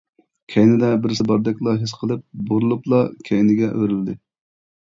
[0.53, 4.19] كەينىدە بىرسى باردەكلا ھېس قىلىپ بۇرۇلۇپلا كەينىگە ئۆرۈلدى.